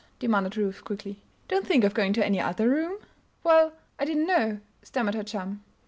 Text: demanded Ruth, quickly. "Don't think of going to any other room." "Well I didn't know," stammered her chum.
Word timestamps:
demanded 0.17 0.57
Ruth, 0.57 0.83
quickly. 0.83 1.21
"Don't 1.47 1.67
think 1.67 1.83
of 1.83 1.93
going 1.93 2.11
to 2.13 2.25
any 2.25 2.39
other 2.39 2.67
room." 2.67 2.97
"Well 3.43 3.71
I 3.99 4.05
didn't 4.05 4.25
know," 4.25 4.59
stammered 4.81 5.13
her 5.13 5.23
chum. 5.23 5.63